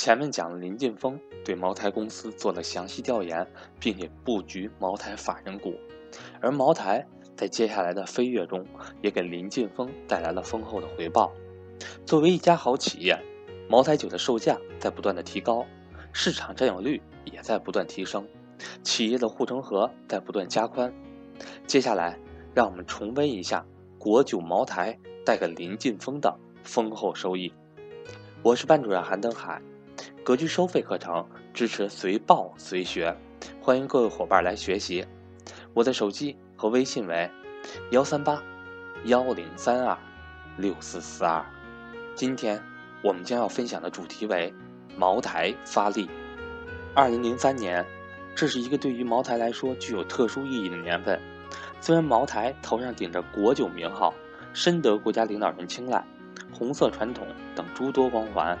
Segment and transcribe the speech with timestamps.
[0.00, 3.46] 前面讲了林晋峰对茅台公司做了详细调研，
[3.78, 5.74] 并且布局茅台法人股，
[6.40, 8.64] 而茅台在接下来的飞跃中
[9.02, 11.30] 也给林晋峰带来了丰厚的回报。
[12.06, 13.22] 作为一家好企业，
[13.68, 15.66] 茅台酒的售价在不断的提高，
[16.14, 18.26] 市场占有率也在不断提升，
[18.82, 20.90] 企业的护城河在不断加宽。
[21.66, 22.18] 接下来，
[22.54, 23.66] 让我们重温一下
[23.98, 27.52] 国酒茅台带给林晋峰的丰厚收益。
[28.42, 29.60] 我是班主任韩登海。
[30.22, 33.16] 格局收费课程支持随报随学，
[33.58, 35.06] 欢迎各位伙伴来学习。
[35.72, 37.28] 我的手机和微信为
[37.90, 38.42] 幺三八
[39.04, 39.96] 幺零三二
[40.58, 41.42] 六四四二。
[42.14, 42.62] 今天
[43.02, 44.52] 我们将要分享的主题为
[44.94, 46.08] 茅台发力。
[46.94, 47.84] 二零零三年，
[48.34, 51.18] 这是一个对于茅台来说具有特殊意义的年份。
[51.80, 54.12] 虽然茅台头上顶着国酒名号，
[54.52, 56.04] 深得国家领导人青睐，
[56.52, 58.58] 红色传统等诸多光环。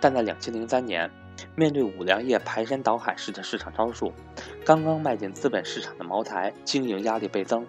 [0.00, 1.10] 但在两千零三年，
[1.54, 4.12] 面对五粮液排山倒海式的市场招数，
[4.64, 7.66] 刚刚迈进资本市场的茅台经营压力倍增。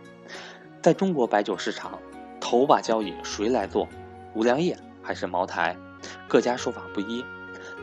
[0.82, 2.00] 在中国白酒市场，
[2.40, 3.88] 头把交椅谁来做？
[4.34, 5.76] 五粮液还是茅台？
[6.28, 7.24] 各家说法不一。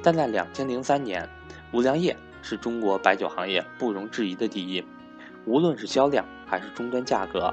[0.03, 1.29] 但在两千零三年，
[1.73, 4.85] 五粮液是中国白酒行业不容置疑的第一。
[5.47, 7.53] 无论是销量还是终端价格，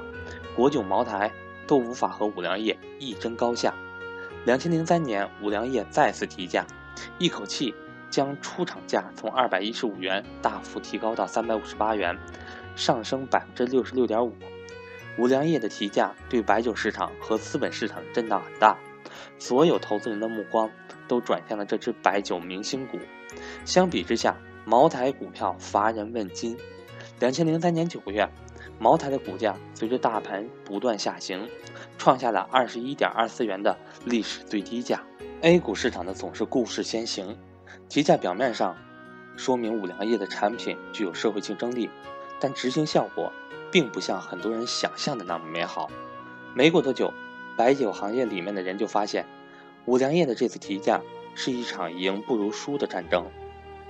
[0.54, 1.30] 国酒茅台
[1.66, 3.74] 都无法和五粮液一争高下。
[4.44, 6.66] 两千零三年，五粮液再次提价。
[7.18, 7.74] 一口气
[8.10, 12.16] 将出厂价从二百一十五元大幅提高到三百五十八元，
[12.76, 14.34] 上升百分之六十六点五。
[15.18, 18.76] 五粮液的提价对白酒市场和资本市场震荡很大，
[19.38, 20.70] 所有投资人的目光
[21.06, 22.98] 都转向了这只白酒明星股。
[23.64, 26.56] 相比之下，茅台股票乏人问津。
[27.20, 28.28] 两千零三年九月，
[28.78, 31.48] 茅台的股价随着大盘不断下行，
[31.98, 35.02] 创下了二十一点二四元的历史最低价。
[35.42, 37.36] A 股市场的总是故事先行，
[37.88, 38.76] 提价表面上
[39.36, 41.90] 说明五粮液的产品具有社会竞争力，
[42.38, 43.32] 但执行效果
[43.68, 45.90] 并不像很多人想象的那么美好。
[46.54, 47.12] 没过多久，
[47.56, 49.26] 白酒行业里面的人就发现，
[49.84, 51.00] 五粮液的这次提价
[51.34, 53.26] 是一场赢不如输的战争。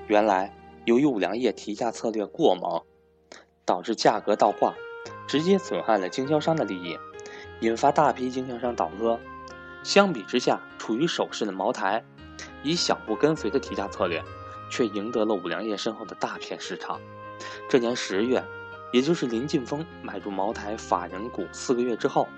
[0.06, 0.56] 原来，
[0.86, 2.82] 由于五粮液提价策略过猛，
[3.66, 4.72] 导致价格倒挂，
[5.28, 6.98] 直接损害了经销商的利益，
[7.60, 9.20] 引发大批经销商倒戈。
[9.82, 12.02] 相比之下，处于守势的茅台，
[12.62, 14.22] 以小步跟随的提价策略，
[14.70, 17.00] 却赢得了五粮液身后的大片市场。
[17.68, 18.42] 这年十月，
[18.92, 22.28] 也就是林晋峰买入茅台法人股四个月之后，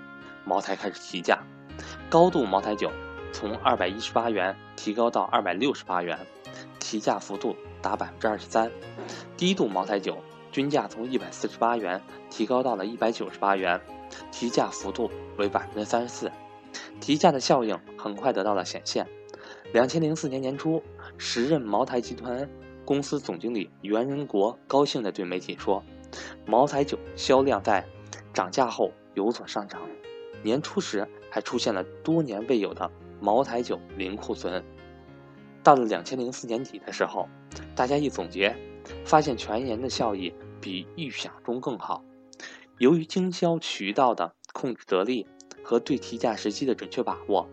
[0.43, 1.39] 茅台开始提价，
[2.09, 2.91] 高度茅台酒
[3.31, 6.17] 从二百一十八元提高到二百六十八元，
[6.79, 8.67] 提价幅度达百分之二十三；
[9.37, 10.17] 低度茅台酒
[10.51, 12.01] 均价从一百四十八元
[12.31, 13.79] 提高到了一百九十八元，
[14.31, 16.31] 提价幅度为百分之三十四。
[16.99, 19.07] 提价的效应很快得到了显现。
[19.73, 20.81] 两千零四年年初，
[21.17, 22.49] 时任茅台集团
[22.85, 25.83] 公司总经理袁仁国高兴地对媒体说
[26.45, 27.85] ：“茅台酒销量在
[28.33, 29.81] 涨价后有所上涨，
[30.43, 32.89] 年初时还出现了多年未有的
[33.19, 34.63] 茅台酒零库存。”
[35.61, 37.27] 到了两千零四年底的时候，
[37.75, 38.55] 大家一总结，
[39.03, 42.03] 发现全年的效益比预想中更好。
[42.77, 45.27] 由于经销渠道的控制得力。
[45.65, 47.49] 和对提价时机的准确把握，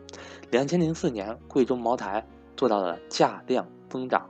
[0.51, 2.23] 两千零四年贵州茅台
[2.55, 4.29] 做到了价量增长。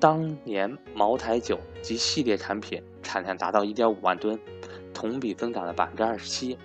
[0.00, 4.40] 当年茅台酒及系列产品产量达到一点五万吨，
[4.94, 6.56] 同比增长了百分之二十七，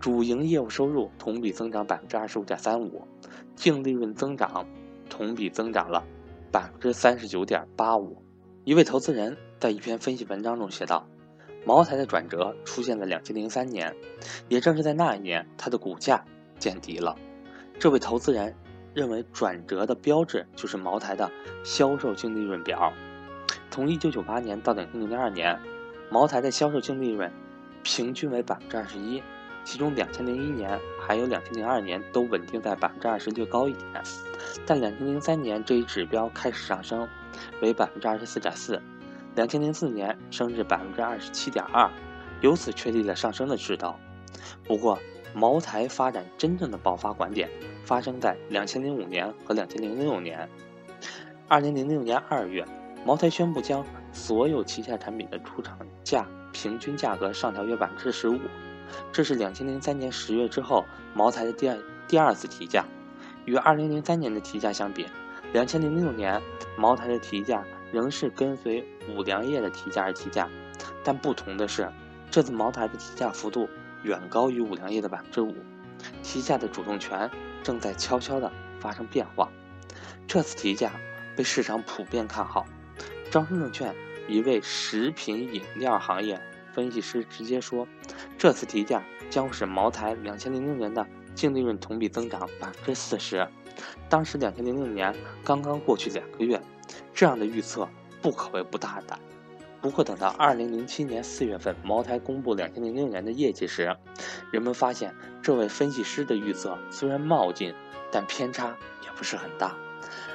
[0.00, 3.06] 主营业务收入同比增长百分之二十五点三五，
[3.54, 4.66] 净利润增长
[5.10, 6.02] 同比增长了
[6.50, 8.16] 百分之三十九点八五。
[8.64, 11.06] 一位投资人在一篇分析文章中写道。
[11.64, 13.94] 茅台的转折出现在两千零三年，
[14.48, 16.24] 也正是在那一年，它的股价
[16.58, 17.16] 见底了。
[17.78, 18.54] 这位投资人
[18.94, 21.30] 认为，转折的标志就是茅台的
[21.62, 22.92] 销售净利润表。
[23.70, 25.58] 从一九九八年到两千零二年，
[26.10, 27.30] 茅台的销售净利润
[27.82, 29.22] 平均为百分之二十一，
[29.62, 34.02] 其中两千零一年还有两千零二年都稳定在百分之二十略高一点，
[34.66, 37.06] 但两千零三年这一指标开始上升，
[37.60, 38.80] 为百分之二十四点四。
[39.40, 41.90] 两千零四年升至百分之二十七点二，
[42.42, 43.94] 由此确立了上升的势头。
[44.66, 44.98] 不过，
[45.32, 47.48] 茅台发展真正的爆发拐点
[47.82, 50.46] 发生在两千零五年和两千零六年。
[51.48, 52.62] 二零零六年二月，
[53.02, 53.82] 茅台宣布将
[54.12, 58.38] 所有旗下产品的出厂价平均价格上调约百分之十五，
[59.10, 60.84] 这是两千零三年十月之后
[61.14, 62.84] 茅台的第二第二次提价。
[63.46, 65.06] 与二零零三年的提价相比，
[65.54, 66.38] 两千零六年
[66.76, 67.64] 茅台的提价。
[67.92, 70.48] 仍是跟随五粮液的提价而提价，
[71.02, 71.90] 但不同的是，
[72.30, 73.68] 这次茅台的提价幅度
[74.02, 75.54] 远高于五粮液的百分之五，
[76.22, 77.30] 提价的主动权
[77.62, 79.50] 正在悄悄地发生变化。
[80.26, 80.92] 这次提价
[81.36, 82.66] 被市场普遍看好。
[83.30, 83.94] 招商证券
[84.28, 86.40] 一位食品饮料行业
[86.72, 87.86] 分析师直接说，
[88.38, 93.46] 这次提价将使茅台两千零六年的净利润同比增长百分之四十。
[94.08, 95.14] 当时两千零六年
[95.44, 96.60] 刚刚过去两个月，
[97.20, 97.86] 这样的预测
[98.22, 99.20] 不可谓不大胆。
[99.82, 103.94] 不过，等到二零零七年四月份，茅台公布两千零六年的业绩时，
[104.50, 107.74] 人们发现这位分析师的预测虽然冒进，
[108.10, 108.74] 但偏差
[109.04, 109.76] 也不是很大。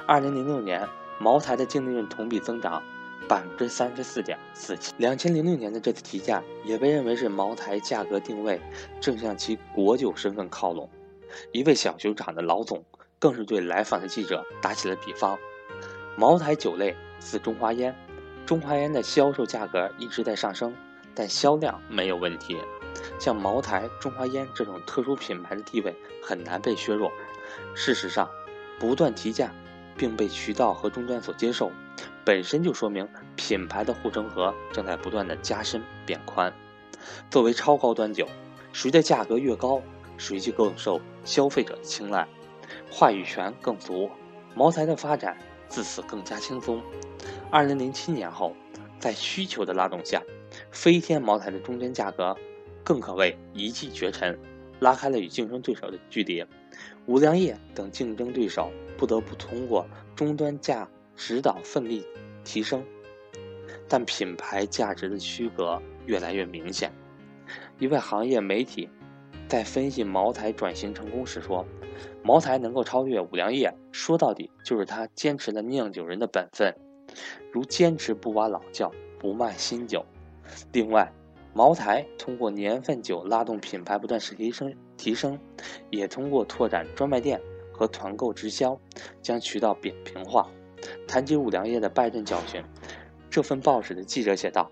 [0.06, 0.88] 二零零六年，
[1.18, 2.80] 茅台的净利润同比增长
[3.28, 4.94] 百分之三十四点四七。
[4.96, 8.60] 两千零六年的这次提价也被认为是茅台价格定位
[9.00, 10.88] 正向其国酒身份靠拢。
[11.50, 12.84] 一位小酒厂的老总
[13.18, 15.36] 更是对来访的记者打起了比方：
[16.16, 17.94] 茅台酒类似中华烟。
[18.46, 20.72] 中华烟的销售价格一直在上升，
[21.14, 22.56] 但销量没有问题。
[23.18, 27.10] 像茅台、中华烟这种特殊品牌的地位很难被削弱。
[27.74, 28.30] 事实上，
[28.78, 29.52] 不断提价
[29.96, 31.70] 并被渠道和终端所接受，
[32.24, 36.52] 本身就说明品牌的护城河正在不断的加深变宽。
[37.30, 38.26] 作为超高端酒，
[38.72, 39.82] 谁的价格越高，
[40.16, 42.26] 谁就更受消费者的青睐，
[42.90, 44.10] 话语权更足。
[44.54, 45.36] 茅台的发展
[45.68, 46.82] 自此更加轻松。
[47.50, 48.54] 二零零七年后，
[48.98, 50.22] 在需求的拉动下，
[50.70, 52.36] 飞天茅台的终端价格
[52.84, 54.38] 更可谓一骑绝尘，
[54.80, 56.44] 拉开了与竞争对手的距离。
[57.06, 62.04] 五粮液等竞争对手不得不通过终端价指导奋力
[62.44, 62.84] 提升，
[63.88, 66.92] 但品牌价值的区隔越来越明显。
[67.78, 68.88] 一位行业媒体
[69.48, 71.64] 在分析茅台转型成功时说
[72.22, 76.74] ：“茅台能够超越五粮液，说到底就是它坚持了酿酒人的本分。”
[77.52, 80.04] 如坚持不挖老窖，不卖新酒。
[80.72, 81.10] 另外，
[81.54, 85.38] 茅台通过年份酒拉动品牌不断提升，提升，
[85.90, 87.40] 也通过拓展专卖店
[87.72, 88.78] 和团购直销，
[89.22, 90.50] 将渠道扁平化。
[91.08, 92.62] 谈及五粮液的败阵教训，
[93.30, 94.70] 这份报纸的记者写道：“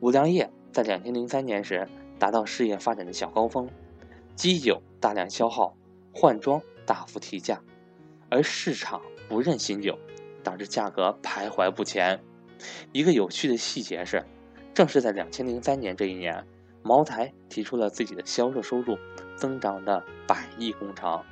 [0.00, 1.88] 五粮液在两千零三年时
[2.18, 3.68] 达到事业发展的小高峰，
[4.34, 5.76] 基酒大量消耗，
[6.14, 7.62] 换装大幅提价，
[8.28, 9.98] 而市场不认新酒。”
[10.42, 12.18] 导致价格徘徊不前。
[12.92, 14.24] 一个有趣的细节是，
[14.72, 16.46] 正是在两千零三年这一年，
[16.82, 18.96] 茅台提出了自己的销售收入
[19.36, 21.22] 增长的百亿工程，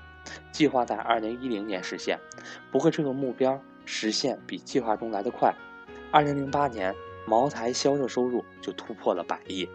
[0.53, 2.19] 计划在二零一零年实现。
[2.71, 5.55] 不过，这个目标实现比计划中来得快。
[6.13, 6.95] 二零零八年，
[7.27, 9.67] 茅台销售收入就突破了百亿。